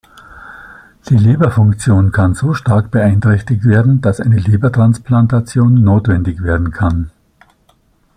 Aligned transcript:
Die 1.09 1.15
Leberfunktion 1.15 2.11
kann 2.11 2.33
so 2.33 2.55
stark 2.55 2.89
beeinträchtigt 2.89 3.65
werden, 3.65 4.01
dass 4.01 4.19
eine 4.19 4.39
Lebertransplantation 4.39 5.75
notwendig 5.75 6.41
werden 6.41 6.71
kann. 6.71 7.11